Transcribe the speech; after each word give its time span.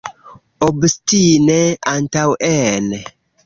Obstine 0.67 1.59
antaŭen! 1.95 2.93